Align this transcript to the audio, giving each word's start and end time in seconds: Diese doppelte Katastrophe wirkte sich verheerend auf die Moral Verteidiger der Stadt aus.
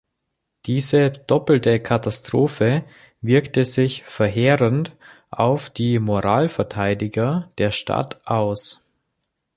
Diese 0.65 1.11
doppelte 1.11 1.79
Katastrophe 1.79 2.85
wirkte 3.21 3.65
sich 3.65 4.03
verheerend 4.03 4.97
auf 5.29 5.69
die 5.69 5.99
Moral 5.99 6.49
Verteidiger 6.49 7.51
der 7.59 7.69
Stadt 7.69 8.19
aus. 8.25 8.89